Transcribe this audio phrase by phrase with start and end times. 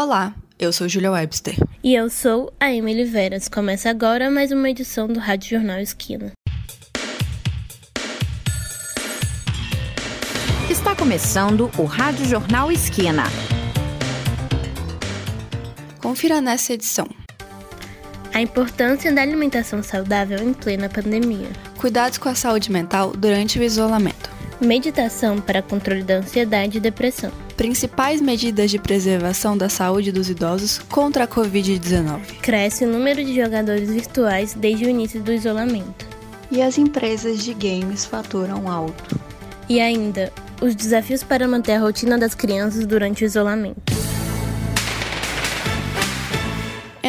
[0.00, 1.56] Olá, eu sou Julia Webster.
[1.82, 3.48] E eu sou a Emily Veras.
[3.48, 6.30] Começa agora mais uma edição do Rádio Jornal Esquina.
[10.70, 13.24] Está começando o Rádio Jornal Esquina.
[16.00, 17.08] Confira nessa edição.
[18.32, 21.48] A importância da alimentação saudável em plena pandemia.
[21.76, 24.37] Cuidados com a saúde mental durante o isolamento.
[24.60, 27.30] Meditação para controle da ansiedade e depressão.
[27.56, 32.40] Principais medidas de preservação da saúde dos idosos contra a Covid-19.
[32.42, 36.06] Cresce o número de jogadores virtuais desde o início do isolamento.
[36.50, 39.20] E as empresas de games faturam alto.
[39.68, 43.97] E ainda, os desafios para manter a rotina das crianças durante o isolamento.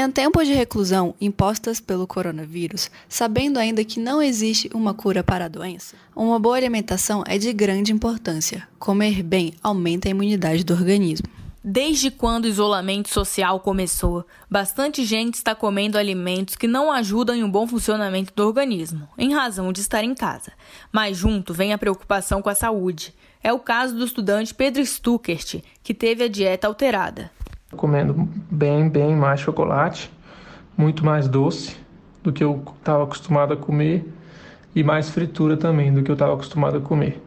[0.02, 5.44] Em tempos de reclusão impostas pelo coronavírus, sabendo ainda que não existe uma cura para
[5.44, 8.66] a doença, uma boa alimentação é de grande importância.
[8.80, 11.28] Comer bem aumenta a imunidade do organismo.
[11.62, 17.44] Desde quando o isolamento social começou, bastante gente está comendo alimentos que não ajudam em
[17.44, 20.54] um bom funcionamento do organismo, em razão de estar em casa.
[20.94, 23.14] Mas junto vem a preocupação com a saúde.
[23.44, 27.30] É o caso do estudante Pedro Stuckert, que teve a dieta alterada
[27.76, 30.12] comendo bem, bem mais chocolate,
[30.78, 31.76] muito mais doce
[32.24, 34.06] do que eu estava acostumado a comer
[34.76, 37.22] e mais fritura também do que eu estava acostumado a comer.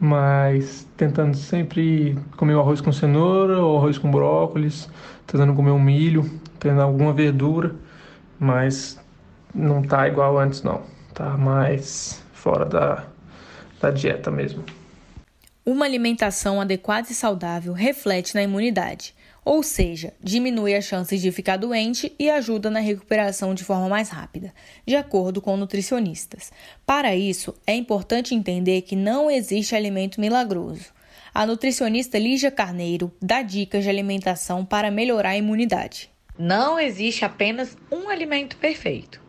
[0.00, 4.88] Mas tentando sempre comer o arroz com cenoura ou arroz com brócolis,
[5.26, 7.74] tentando comer um milho, tendo alguma verdura,
[8.38, 9.00] mas
[9.54, 10.82] não tá igual antes não.
[11.12, 13.04] Tá mais fora da,
[13.80, 14.64] da dieta mesmo.
[15.64, 19.14] Uma alimentação adequada e saudável reflete na imunidade
[19.44, 24.08] ou seja, diminui as chances de ficar doente e ajuda na recuperação de forma mais
[24.08, 24.54] rápida,
[24.86, 26.50] de acordo com nutricionistas.
[26.86, 30.86] Para isso, é importante entender que não existe alimento milagroso.
[31.34, 36.08] A nutricionista Lígia Carneiro dá dicas de alimentação para melhorar a imunidade.
[36.38, 39.20] Não existe apenas um alimento perfeito.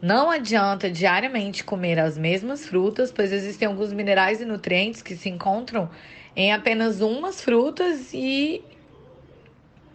[0.00, 5.28] Não adianta diariamente comer as mesmas frutas, pois existem alguns minerais e nutrientes que se
[5.28, 5.90] encontram
[6.36, 8.62] em apenas umas frutas e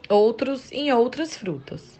[0.09, 1.99] outros em outras frutas.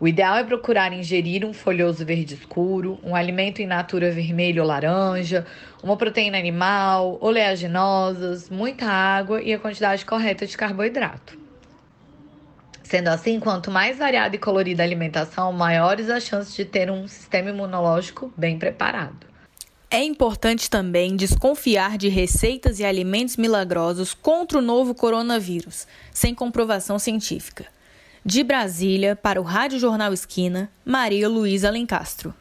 [0.00, 4.68] O ideal é procurar ingerir um folhoso verde escuro, um alimento in natura vermelho ou
[4.68, 5.44] laranja,
[5.82, 11.36] uma proteína animal, oleaginosas, muita água e a quantidade correta de carboidrato.
[12.84, 17.08] Sendo assim, quanto mais variada e colorida a alimentação, maiores as chances de ter um
[17.08, 19.26] sistema imunológico bem preparado.
[19.90, 26.98] É importante também desconfiar de receitas e alimentos milagrosos contra o novo coronavírus, sem comprovação
[26.98, 27.64] científica.
[28.22, 32.34] De Brasília, para o Rádio Jornal Esquina, Maria Luísa Alencastro.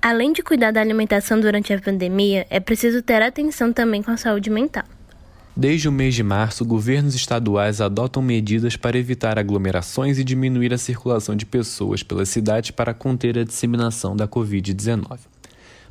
[0.00, 4.16] Além de cuidar da alimentação durante a pandemia, é preciso ter atenção também com a
[4.16, 4.84] saúde mental.
[5.54, 10.78] Desde o mês de março, governos estaduais adotam medidas para evitar aglomerações e diminuir a
[10.78, 15.18] circulação de pessoas pelas cidades para conter a disseminação da Covid-19.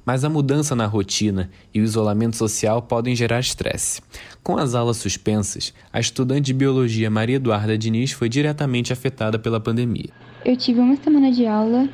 [0.03, 4.01] Mas a mudança na rotina e o isolamento social podem gerar estresse.
[4.41, 9.59] Com as aulas suspensas, a estudante de biologia Maria Eduarda Diniz foi diretamente afetada pela
[9.59, 10.09] pandemia.
[10.43, 11.87] Eu tive uma semana de aula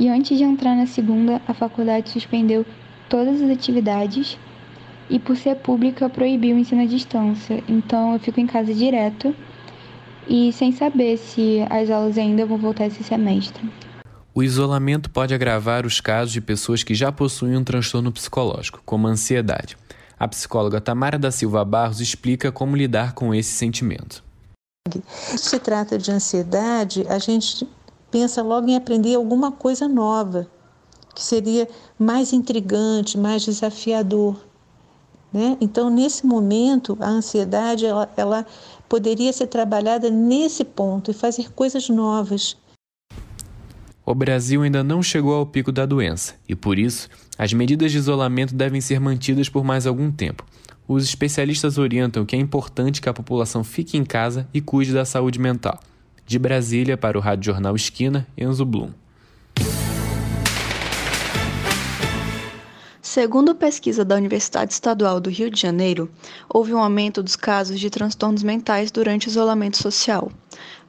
[0.00, 2.64] e antes de entrar na segunda, a faculdade suspendeu
[3.10, 4.38] todas as atividades
[5.12, 7.62] e por ser pública proibiu o ensino à distância.
[7.68, 9.36] Então eu fico em casa direto
[10.26, 13.70] e sem saber se as aulas ainda vão voltar esse semestre.
[14.34, 19.06] O isolamento pode agravar os casos de pessoas que já possuem um transtorno psicológico, como
[19.06, 19.76] a ansiedade.
[20.18, 24.24] A psicóloga Tamara da Silva Barros explica como lidar com esse sentimento.
[25.36, 27.68] Se trata de ansiedade, a gente
[28.10, 30.46] pensa logo em aprender alguma coisa nova,
[31.14, 31.68] que seria
[31.98, 34.51] mais intrigante, mais desafiador.
[35.32, 35.56] Né?
[35.60, 38.46] Então, nesse momento, a ansiedade ela, ela
[38.88, 42.56] poderia ser trabalhada nesse ponto e fazer coisas novas.
[44.04, 47.98] O Brasil ainda não chegou ao pico da doença e, por isso, as medidas de
[47.98, 50.44] isolamento devem ser mantidas por mais algum tempo.
[50.86, 55.04] Os especialistas orientam que é importante que a população fique em casa e cuide da
[55.04, 55.78] saúde mental.
[56.26, 58.90] De Brasília, para o Rádio Jornal Esquina, Enzo Blum.
[63.14, 66.10] Segundo pesquisa da Universidade Estadual do Rio de Janeiro,
[66.48, 70.32] houve um aumento dos casos de transtornos mentais durante o isolamento social.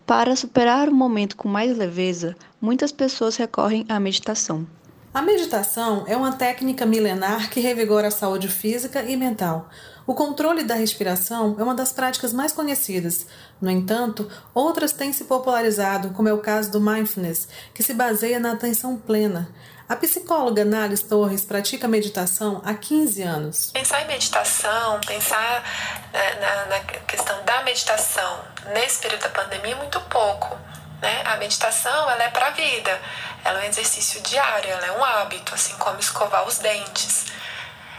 [0.06, 4.66] Para superar o momento com mais leveza, muitas pessoas recorrem à meditação.
[5.14, 9.70] A meditação é uma técnica milenar que revigora a saúde física e mental.
[10.06, 13.26] O controle da respiração é uma das práticas mais conhecidas.
[13.62, 18.40] No entanto, outras têm se popularizado, como é o caso do mindfulness, que se baseia
[18.40, 19.50] na atenção plena.
[19.88, 23.72] A psicóloga Nalis Torres pratica meditação há 15 anos.
[23.72, 25.64] Pensar em meditação, pensar
[26.12, 30.58] né, na, na questão da meditação nesse período da pandemia, muito pouco.
[31.02, 31.22] Né?
[31.26, 33.02] A meditação ela é para a vida,
[33.44, 37.26] ela é um exercício diário, ela é um hábito, assim como escovar os dentes.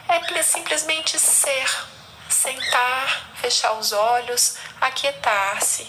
[0.08, 1.66] É simplesmente ser,
[2.34, 5.86] sentar, fechar os olhos, aquietar-se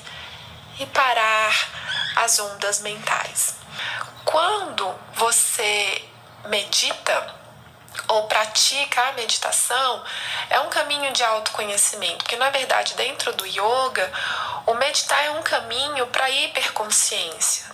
[0.79, 3.55] e parar as ondas mentais.
[4.23, 6.01] Quando você
[6.47, 7.35] medita,
[8.07, 10.03] ou pratica a meditação,
[10.49, 14.11] é um caminho de autoconhecimento, porque na verdade, dentro do yoga,
[14.67, 17.65] o meditar é um caminho para a hiperconsciência.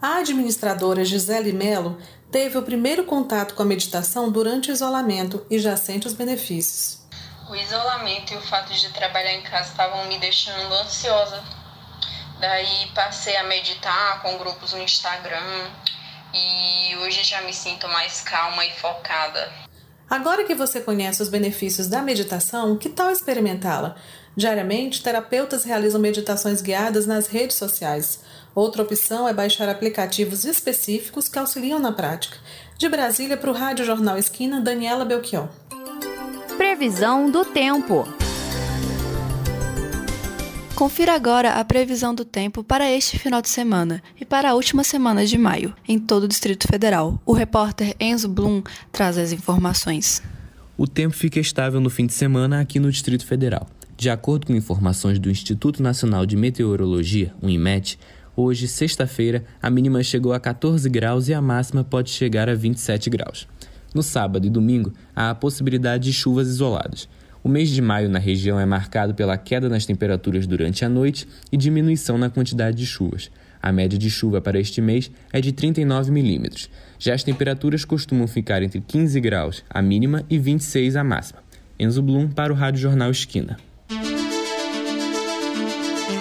[0.00, 5.58] A administradora Gisele Mello teve o primeiro contato com a meditação durante o isolamento e
[5.58, 6.99] já sente os benefícios.
[7.50, 11.42] O isolamento e o fato de trabalhar em casa estavam me deixando ansiosa.
[12.38, 15.68] Daí passei a meditar com grupos no Instagram,
[16.32, 19.52] e hoje já me sinto mais calma e focada.
[20.08, 23.96] Agora que você conhece os benefícios da meditação, que tal experimentá-la?
[24.36, 28.20] Diariamente, terapeutas realizam meditações guiadas nas redes sociais.
[28.54, 32.38] Outra opção é baixar aplicativos específicos que auxiliam na prática.
[32.78, 35.48] De Brasília para o Rádio Jornal Esquina, Daniela Belchior.
[36.70, 38.06] Previsão do tempo.
[40.76, 44.84] Confira agora a previsão do tempo para este final de semana e para a última
[44.84, 47.20] semana de maio, em todo o Distrito Federal.
[47.26, 48.62] O repórter Enzo Blum
[48.92, 50.22] traz as informações.
[50.78, 53.66] O tempo fica estável no fim de semana aqui no Distrito Federal.
[53.96, 57.98] De acordo com informações do Instituto Nacional de Meteorologia, o INMET,
[58.36, 63.10] hoje, sexta-feira, a mínima chegou a 14 graus e a máxima pode chegar a 27
[63.10, 63.48] graus.
[63.94, 67.08] No sábado e domingo, há a possibilidade de chuvas isoladas.
[67.42, 71.26] O mês de maio na região é marcado pela queda nas temperaturas durante a noite
[71.50, 73.30] e diminuição na quantidade de chuvas.
[73.62, 76.70] A média de chuva para este mês é de 39 milímetros.
[76.98, 81.42] Já as temperaturas costumam ficar entre 15 graus a mínima e 26 a máxima.
[81.78, 83.58] Enzo Blum para o Rádio Jornal Esquina.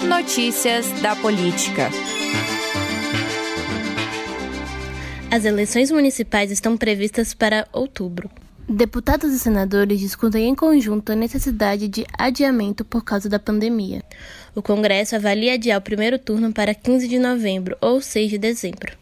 [0.08, 1.90] Notícias da política.
[5.32, 8.32] As eleições municipais estão previstas para outubro.
[8.68, 14.02] Deputados e senadores discutem em conjunto a necessidade de adiamento por causa da pandemia.
[14.56, 18.98] O Congresso avalia adiar o primeiro turno para 15 de novembro ou 6 de dezembro.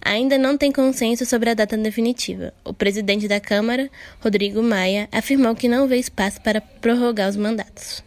[0.00, 2.54] Ainda não tem consenso sobre a data definitiva.
[2.64, 8.04] O presidente da Câmara, Rodrigo Maia, afirmou que não vê espaço para prorrogar os mandatos.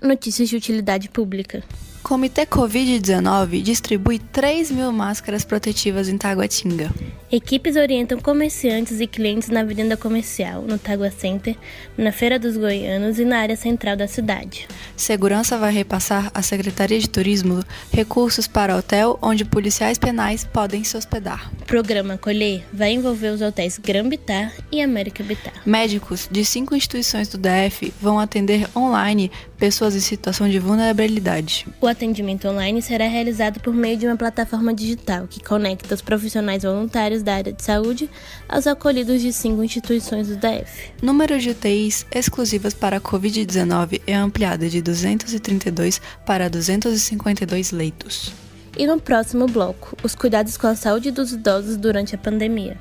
[0.00, 1.64] Notícias de utilidade pública.
[2.06, 6.88] Comitê Covid-19 distribui 3 mil máscaras protetivas em Taguatinga.
[7.30, 11.56] Equipes orientam comerciantes e clientes na Avenida Comercial, no Tagua Center,
[11.98, 14.68] na Feira dos Goianos e na área central da cidade.
[14.96, 20.96] Segurança vai repassar à Secretaria de Turismo recursos para hotel onde policiais penais podem se
[20.96, 21.50] hospedar.
[21.60, 25.54] O programa Colher vai envolver os hotéis Gran Bitar e América Bitar.
[25.66, 31.66] Médicos de cinco instituições do DF vão atender online pessoas em situação de vulnerabilidade.
[31.80, 36.62] O atendimento online será realizado por meio de uma plataforma digital que conecta os profissionais
[36.62, 38.10] voluntários da área de saúde
[38.48, 40.92] aos acolhidos de cinco instituições do DF.
[41.02, 48.32] Número de UTIs exclusivas para a Covid-19 é ampliado de 232 para 252 leitos.
[48.76, 52.78] E no próximo bloco, os cuidados com a saúde dos idosos durante a pandemia.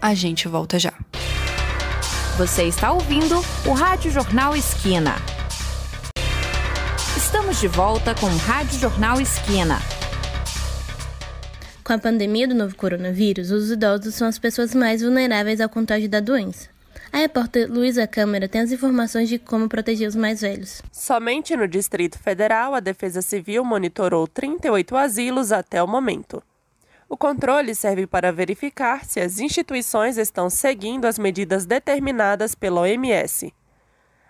[0.00, 0.92] A gente volta já.
[2.36, 5.14] Você está ouvindo o Rádio Jornal Esquina.
[7.16, 9.78] Estamos de volta com o Rádio Jornal Esquina.
[11.84, 16.08] Com a pandemia do novo coronavírus, os idosos são as pessoas mais vulneráveis ao contágio
[16.08, 16.70] da doença.
[17.12, 20.80] A repórter Luísa Câmara tem as informações de como proteger os mais velhos.
[20.90, 26.42] Somente no Distrito Federal, a Defesa Civil monitorou 38 asilos até o momento.
[27.06, 33.52] O controle serve para verificar se as instituições estão seguindo as medidas determinadas pela OMS.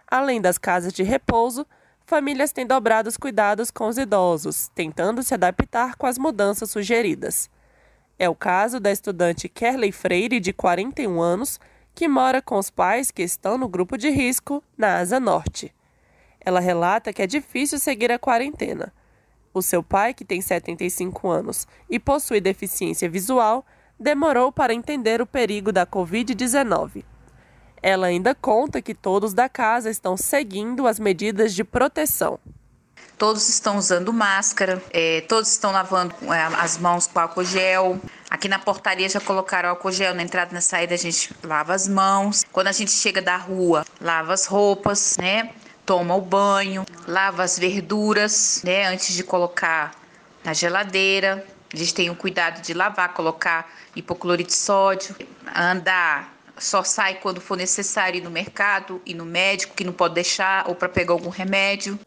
[0.08, 1.64] Além das casas de repouso,
[2.06, 7.50] famílias têm dobrado os cuidados com os idosos, tentando se adaptar com as mudanças sugeridas.
[8.18, 11.58] É o caso da estudante Kerley Freire, de 41 anos,
[11.94, 15.74] que mora com os pais que estão no grupo de risco na Asa Norte.
[16.40, 18.92] Ela relata que é difícil seguir a quarentena.
[19.52, 23.64] O seu pai, que tem 75 anos e possui deficiência visual,
[23.98, 27.04] demorou para entender o perigo da Covid-19.
[27.86, 32.40] Ela ainda conta que todos da casa estão seguindo as medidas de proteção.
[33.18, 38.00] Todos estão usando máscara, é, todos estão lavando é, as mãos com álcool gel.
[38.30, 41.74] Aqui na portaria já colocaram álcool gel na entrada e na saída, a gente lava
[41.74, 42.42] as mãos.
[42.50, 45.50] Quando a gente chega da rua, lava as roupas, né?
[45.84, 48.86] Toma o banho, lava as verduras, né?
[48.86, 49.94] Antes de colocar
[50.42, 51.46] na geladeira.
[51.70, 55.14] A gente tem o cuidado de lavar, colocar hipoclorito de sódio,
[55.54, 60.14] andar só sai quando for necessário ir no mercado, ir no médico, que não pode
[60.14, 61.98] deixar, ou para pegar algum remédio.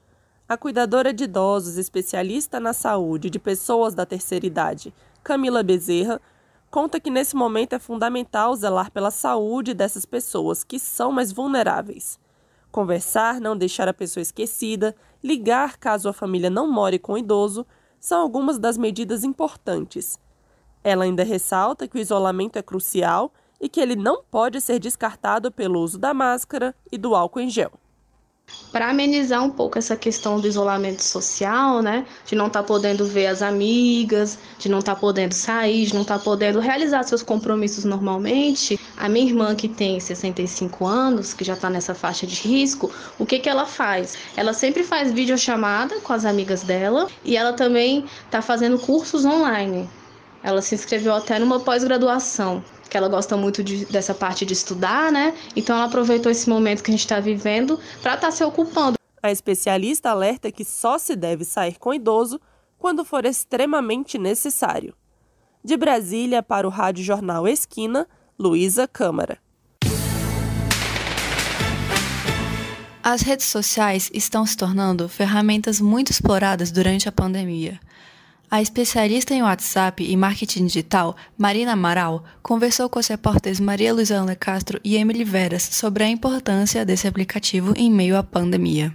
[0.47, 6.21] A cuidadora de idosos, especialista na saúde de pessoas da terceira idade, Camila Bezerra,
[6.71, 12.17] conta que nesse momento é fundamental zelar pela saúde dessas pessoas que são mais vulneráveis.
[12.71, 17.65] Conversar, não deixar a pessoa esquecida, ligar caso a família não more com o idoso,
[17.99, 20.19] são algumas das medidas importantes.
[20.83, 25.51] Ela ainda ressalta que o isolamento é crucial e que ele não pode ser descartado
[25.51, 27.71] pelo uso da máscara e do álcool em gel.
[28.71, 33.05] Para amenizar um pouco essa questão do isolamento social, né, de não estar tá podendo
[33.05, 37.03] ver as amigas, de não estar tá podendo sair, de não estar tá podendo realizar
[37.03, 42.25] seus compromissos normalmente, a minha irmã que tem 65 anos, que já está nessa faixa
[42.25, 44.17] de risco, o que que ela faz?
[44.37, 49.89] Ela sempre faz videochamada com as amigas dela e ela também está fazendo cursos online.
[50.41, 55.11] Ela se inscreveu até numa pós-graduação que ela gosta muito de, dessa parte de estudar,
[55.11, 55.33] né?
[55.55, 58.97] Então ela aproveitou esse momento que a gente está vivendo para estar tá se ocupando.
[59.21, 62.39] A especialista alerta que só se deve sair com idoso
[62.77, 64.93] quando for extremamente necessário.
[65.63, 68.07] De Brasília para o Rádio Jornal Esquina,
[68.39, 69.39] Luísa Câmara.
[73.03, 77.79] As redes sociais estão se tornando ferramentas muito exploradas durante a pandemia.
[78.49, 84.37] A especialista em WhatsApp e marketing digital, Marina Amaral, conversou com os repórteres Maria Luizana
[84.37, 88.89] Castro e Emily Veras sobre a importância desse aplicativo em meio à pandemia.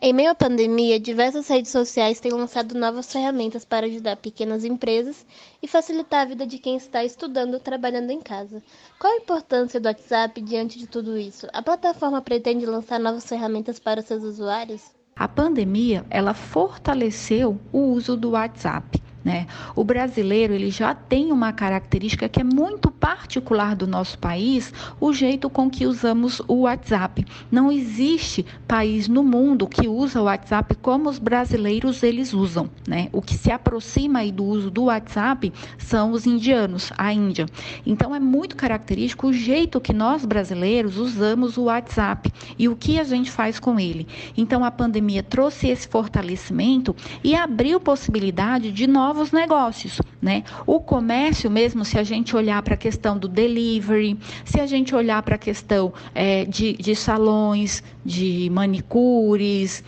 [0.00, 5.26] Em meio à pandemia, diversas redes sociais têm lançado novas ferramentas para ajudar pequenas empresas
[5.62, 8.62] e facilitar a vida de quem está estudando ou trabalhando em casa.
[8.98, 11.46] Qual a importância do WhatsApp diante de tudo isso?
[11.52, 14.80] A plataforma pretende lançar novas ferramentas para seus usuários?
[15.16, 19.03] A pandemia, ela fortaleceu o uso do WhatsApp.
[19.24, 19.46] Né?
[19.74, 25.14] O brasileiro ele já tem uma característica que é muito particular do nosso país, o
[25.14, 27.24] jeito com que usamos o WhatsApp.
[27.50, 32.68] Não existe país no mundo que usa o WhatsApp como os brasileiros eles usam.
[32.86, 33.08] Né?
[33.12, 37.46] O que se aproxima aí do uso do WhatsApp são os indianos, a Índia.
[37.86, 42.98] Então é muito característico o jeito que nós brasileiros usamos o WhatsApp e o que
[42.98, 44.06] a gente faz com ele.
[44.36, 50.42] Então a pandemia trouxe esse fortalecimento e abriu possibilidade de novos novos negócios, né?
[50.66, 54.92] O comércio mesmo, se a gente olhar para a questão do delivery, se a gente
[54.92, 59.84] olhar para a questão é, de, de salões, de manicures,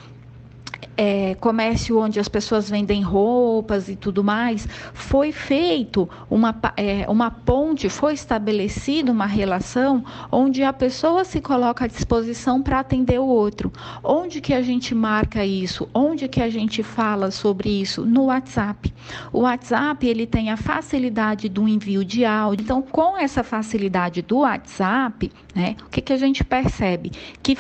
[0.97, 7.31] é, comércio onde as pessoas vendem roupas e tudo mais, foi feito uma, é, uma
[7.31, 13.27] ponte, foi estabelecida uma relação onde a pessoa se coloca à disposição para atender o
[13.27, 13.73] outro.
[14.03, 15.89] Onde que a gente marca isso?
[15.93, 18.05] Onde que a gente fala sobre isso?
[18.05, 18.93] No WhatsApp.
[19.33, 22.65] O WhatsApp ele tem a facilidade do envio de áudio.
[22.65, 27.13] Então, com essa facilidade do WhatsApp, né, o que, que a gente percebe?
[27.43, 27.57] Que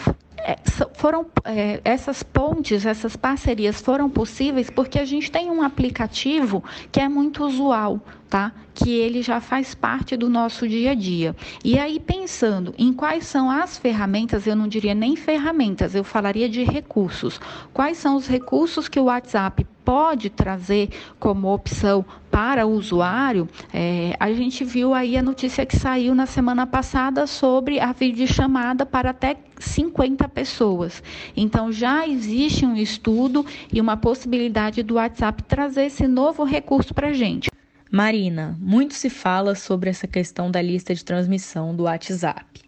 [0.95, 6.63] foram é, essas pontes, essas parcerias foram possíveis porque a gente tem um aplicativo
[6.93, 8.53] que é muito usual, tá?
[8.75, 11.35] Que ele já faz parte do nosso dia a dia.
[11.65, 16.49] E aí pensando em quais são as ferramentas, eu não diria nem ferramentas, eu falaria
[16.49, 17.41] de recursos.
[17.73, 20.91] Quais são os recursos que o WhatsApp pode trazer
[21.21, 26.27] como opção para o usuário, é, a gente viu aí a notícia que saiu na
[26.27, 31.03] semana passada sobre a videochamada para até 50 pessoas.
[31.37, 37.09] Então já existe um estudo e uma possibilidade do WhatsApp trazer esse novo recurso para
[37.09, 37.49] a gente.
[37.91, 42.63] Marina, muito se fala sobre essa questão da lista de transmissão do WhatsApp,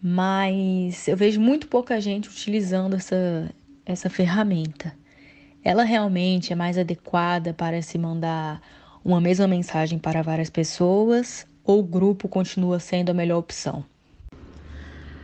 [0.00, 3.50] mas eu vejo muito pouca gente utilizando essa,
[3.84, 4.92] essa ferramenta
[5.66, 8.62] ela realmente é mais adequada para se mandar
[9.04, 13.84] uma mesma mensagem para várias pessoas ou o grupo continua sendo a melhor opção?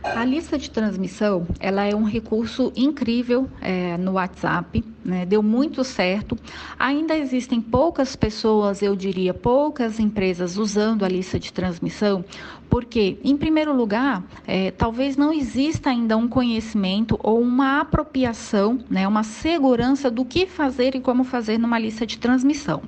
[0.03, 5.25] A lista de transmissão, ela é um recurso incrível é, no WhatsApp, né?
[5.25, 6.37] deu muito certo.
[6.77, 12.23] Ainda existem poucas pessoas, eu diria, poucas empresas usando a lista de transmissão,
[12.73, 19.07] porque, em primeiro lugar, é, talvez não exista ainda um conhecimento ou uma apropriação, né,
[19.07, 22.81] uma segurança do que fazer e como fazer numa lista de transmissão.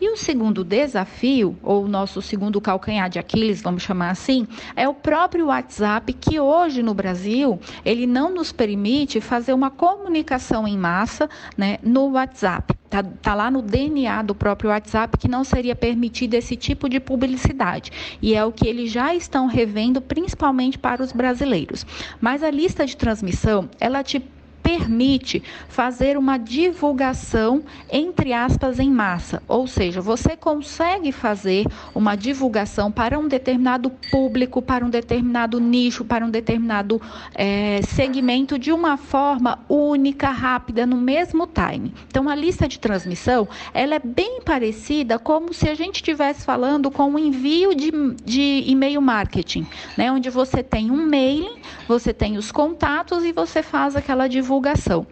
[0.00, 4.46] E o segundo desafio, ou nosso segundo calcanhar de Aquiles, vamos chamar assim,
[4.76, 10.68] é o próprio WhatsApp, que hoje no Brasil, ele não nos permite fazer uma comunicação
[10.68, 12.81] em massa né, no WhatsApp.
[12.92, 17.00] Está tá lá no DNA do próprio WhatsApp que não seria permitido esse tipo de
[17.00, 17.90] publicidade.
[18.20, 21.86] E é o que eles já estão revendo, principalmente para os brasileiros.
[22.20, 24.22] Mas a lista de transmissão, ela te
[24.62, 29.42] permite fazer uma divulgação, entre aspas, em massa.
[29.48, 36.04] Ou seja, você consegue fazer uma divulgação para um determinado público, para um determinado nicho,
[36.04, 37.00] para um determinado
[37.34, 41.92] é, segmento de uma forma única, rápida, no mesmo time.
[42.08, 46.90] Então, a lista de transmissão ela é bem parecida como se a gente estivesse falando
[46.90, 47.90] com o envio de,
[48.24, 49.66] de e-mail marketing,
[49.96, 50.10] né?
[50.12, 51.56] onde você tem um mailing,
[51.88, 55.06] você tem os contatos e você faz aquela divulgação divulgação.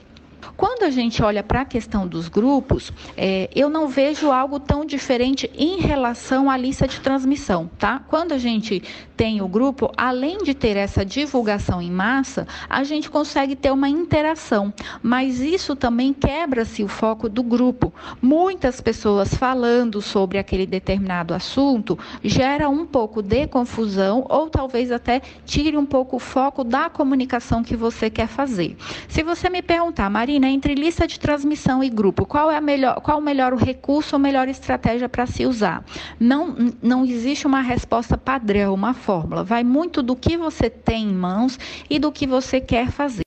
[0.56, 4.85] Quando a gente olha para a questão dos grupos, é, eu não vejo algo tão
[4.85, 8.00] diferente em relação à lista de transmissão, tá?
[8.09, 8.82] Quando a gente
[9.16, 13.88] tem o grupo, além de ter essa divulgação em massa, a gente consegue ter uma
[13.88, 17.92] interação, mas isso também quebra-se o foco do grupo.
[18.23, 25.20] Muitas pessoas falando sobre aquele determinado assunto gera um pouco de confusão ou talvez até
[25.44, 28.76] tire um pouco o foco da comunicação que você quer fazer.
[29.09, 33.00] Se você me perguntar, Marina, entre lista de transmissão e grupo, qual é a melhor,
[33.00, 35.84] qual o melhor recurso ou melhor estratégia para se usar?
[36.20, 39.42] Não, não existe uma resposta padrão, uma fórmula.
[39.42, 41.58] Vai muito do que você tem em mãos
[41.90, 43.25] e do que você quer fazer.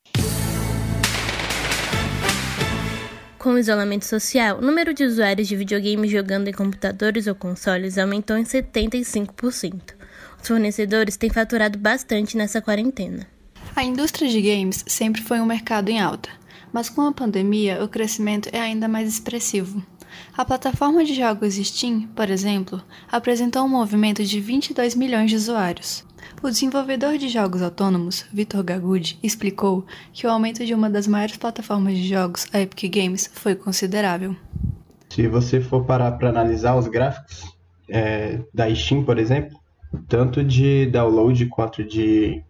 [3.37, 7.97] Com o isolamento social, o número de usuários de videogames jogando em computadores ou consoles
[7.97, 9.93] aumentou em 75%.
[10.41, 13.27] Os fornecedores têm faturado bastante nessa quarentena.
[13.75, 16.29] A indústria de games sempre foi um mercado em alta,
[16.73, 19.81] mas com a pandemia o crescimento é ainda mais expressivo.
[20.35, 26.03] A plataforma de jogos Steam, por exemplo, apresentou um movimento de 22 milhões de usuários.
[26.41, 31.37] O desenvolvedor de jogos autônomos, Vitor Gagudi, explicou que o aumento de uma das maiores
[31.37, 34.35] plataformas de jogos, a Epic Games, foi considerável.
[35.09, 37.43] Se você for parar para analisar os gráficos
[37.89, 39.57] é, da Steam, por exemplo,
[40.07, 42.43] tanto de download quanto de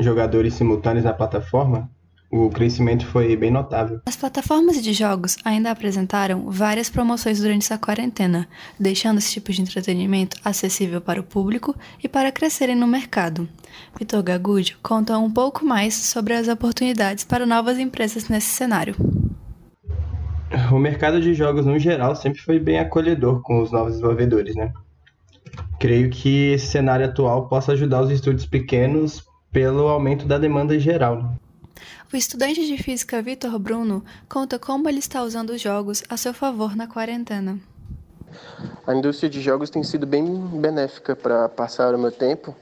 [0.00, 1.90] jogadores simultâneos na plataforma,
[2.30, 4.00] o crescimento foi bem notável.
[4.04, 8.46] As plataformas de jogos ainda apresentaram várias promoções durante essa quarentena,
[8.78, 13.48] deixando esse tipo de entretenimento acessível para o público e para crescerem no mercado.
[13.98, 18.94] Vitor Gagud conta um pouco mais sobre as oportunidades para novas empresas nesse cenário.
[20.70, 24.72] O mercado de jogos no geral sempre foi bem acolhedor com os novos desenvolvedores, né?
[25.78, 31.34] Creio que esse cenário atual possa ajudar os estúdios pequenos pelo aumento da demanda geral.
[32.10, 36.32] O estudante de física Vitor Bruno conta como ele está usando os jogos a seu
[36.32, 37.60] favor na quarentena.
[38.86, 40.24] A indústria de jogos tem sido bem
[40.58, 42.56] benéfica para passar o meu tempo,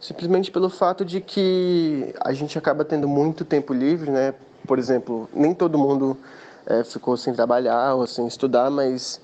[0.00, 4.32] simplesmente pelo fato de que a gente acaba tendo muito tempo livre, né?
[4.66, 6.16] Por exemplo, nem todo mundo
[6.64, 9.20] é, ficou sem trabalhar ou sem estudar, mas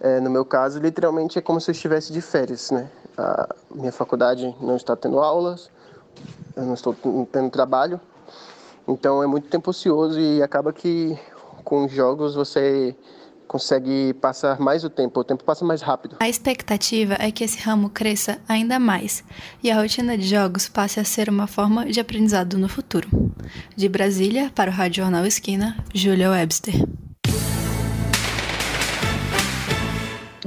[0.00, 2.90] é, no meu caso, literalmente é como se eu estivesse de férias, né?
[3.16, 5.70] A minha faculdade não está tendo aulas,
[6.56, 6.96] eu não estou
[7.30, 8.00] tendo trabalho,
[8.88, 11.16] então é muito tempo ocioso e acaba que
[11.62, 12.96] com jogos você
[13.46, 16.16] consegue passar mais o tempo, o tempo passa mais rápido.
[16.20, 19.24] A expectativa é que esse ramo cresça ainda mais
[19.62, 23.08] e a rotina de jogos passe a ser uma forma de aprendizado no futuro.
[23.74, 26.74] De Brasília, para o Rádio Jornal Esquina, Júlia Webster.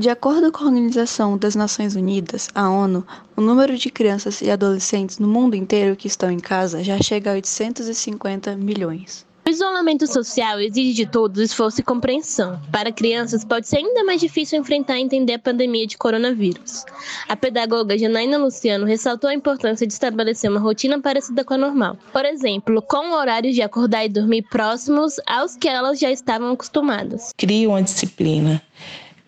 [0.02, 3.06] De acordo com a Organização das Nações Unidas, a ONU,
[3.38, 7.30] o número de crianças e adolescentes no mundo inteiro que estão em casa já chega
[7.30, 9.24] a 850 milhões.
[9.46, 12.60] O isolamento social exige de todos esforço e compreensão.
[12.72, 16.84] Para crianças, pode ser ainda mais difícil enfrentar e entender a pandemia de coronavírus.
[17.30, 21.96] A pedagoga Janaína Luciano ressaltou a importância de estabelecer uma rotina parecida com a normal.
[22.12, 27.30] Por exemplo, com horários de acordar e dormir próximos aos que elas já estavam acostumadas.
[27.38, 28.60] Cria uma disciplina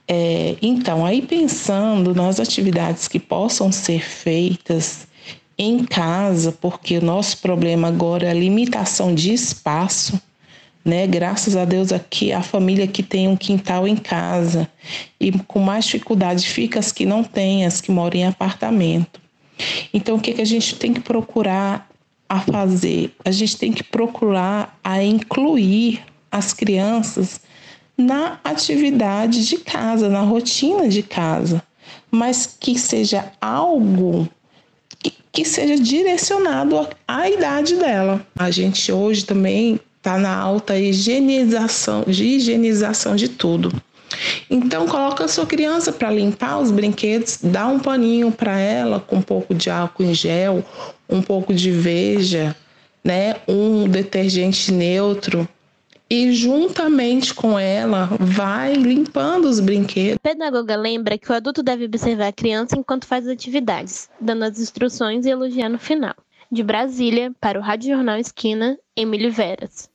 [0.08, 5.08] é, então, aí pensando nas atividades que possam ser feitas
[5.58, 10.20] em casa, porque o nosso problema agora é a limitação de espaço,
[10.84, 11.08] né?
[11.08, 14.70] Graças a Deus aqui a família que tem um quintal em casa
[15.20, 19.22] e com mais dificuldade fica as que não têm, as que moram em apartamento.
[19.94, 21.90] Então, o que, que a gente tem que procurar
[22.28, 23.16] a fazer?
[23.24, 27.40] A gente tem que procurar a incluir as crianças
[27.98, 31.62] na atividade de casa, na rotina de casa,
[32.10, 34.28] mas que seja algo
[35.32, 38.26] que, seja direcionado à idade dela.
[38.38, 43.72] A gente hoje também está na alta higienização, de higienização de tudo.
[44.50, 49.18] Então coloca a sua criança para limpar os brinquedos, dá um paninho para ela com
[49.18, 50.64] um pouco de álcool em gel,
[51.10, 52.56] um pouco de veja,
[53.04, 55.48] né, um detergente neutro
[56.14, 60.18] e juntamente com ela vai limpando os brinquedos.
[60.18, 64.60] A pedagoga lembra que o adulto deve observar a criança enquanto faz atividades, dando as
[64.60, 66.14] instruções e elogiar no final.
[66.52, 69.90] De Brasília, para o Rádio Jornal Esquina, Emílio Veras.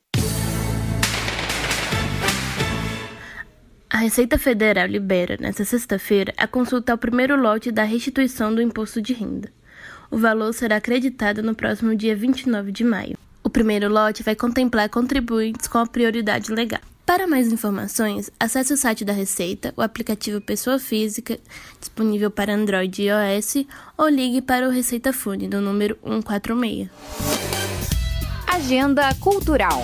[3.89, 9.01] A Receita Federal libera, nesta sexta-feira, a consulta ao primeiro lote da restituição do imposto
[9.01, 9.49] de renda.
[10.11, 13.17] O valor será acreditado no próximo dia 29 de maio.
[13.49, 16.81] O primeiro lote vai contemplar contribuintes com a prioridade legal.
[17.03, 21.39] Para mais informações, acesse o site da Receita, o aplicativo Pessoa Física,
[21.79, 23.65] disponível para Android e iOS,
[23.97, 26.89] ou ligue para o Receita Fune no número 146.
[28.45, 29.83] Agenda Cultural.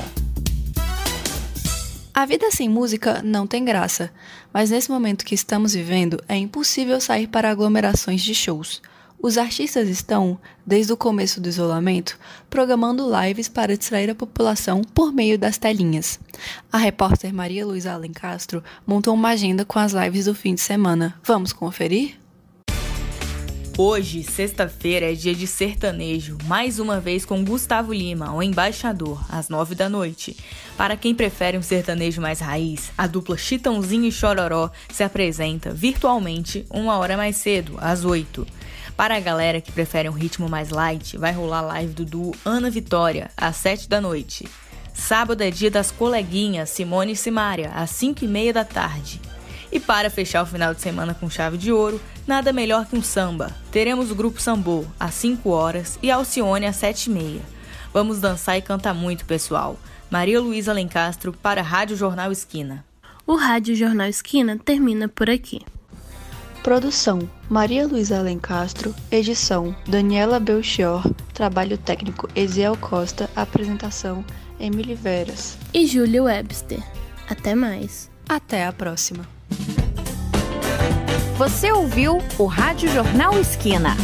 [2.13, 4.11] A vida sem música não tem graça,
[4.53, 8.79] mas nesse momento que estamos vivendo é impossível sair para aglomerações de shows.
[9.21, 12.17] Os artistas estão, desde o começo do isolamento,
[12.49, 16.19] programando lives para distrair a população por meio das telinhas.
[16.71, 21.19] A repórter Maria Luísa Alencastro montou uma agenda com as lives do fim de semana.
[21.23, 22.17] Vamos conferir?
[23.77, 29.49] Hoje, sexta-feira, é dia de sertanejo, mais uma vez com Gustavo Lima, o embaixador, às
[29.49, 30.37] nove da noite.
[30.77, 36.65] Para quem prefere um sertanejo mais raiz, a dupla Chitãozinho e Chororó se apresenta virtualmente
[36.69, 38.47] uma hora mais cedo, às oito.
[38.97, 42.69] Para a galera que prefere um ritmo mais light, vai rolar live do duo Ana
[42.69, 44.47] Vitória, às 7 da noite.
[44.93, 49.19] Sábado é dia das coleguinhas Simone e Simária, às 5 e meia da tarde.
[49.69, 53.03] E para fechar o final de semana com chave de ouro, nada melhor que um
[53.03, 53.53] samba.
[53.69, 57.41] Teremos o grupo Sambô, às 5 horas, e Alcione, às 7 e meia.
[57.93, 59.77] Vamos dançar e cantar muito, pessoal.
[60.09, 62.85] Maria Luísa Lencastro para a Rádio Jornal Esquina.
[63.27, 65.61] O Rádio Jornal Esquina termina por aqui.
[66.65, 68.95] Produção: Maria Luísa Alencastro.
[69.11, 71.07] Edição: Daniela Belchior.
[71.31, 73.29] Trabalho técnico: Eziel Costa.
[73.35, 74.25] Apresentação:
[74.59, 75.59] Emily Veras.
[75.71, 76.79] E Júlia Webster.
[77.29, 78.09] Até mais.
[78.27, 79.27] Até a próxima.
[81.37, 83.95] Você ouviu o Rádio Jornal Esquina.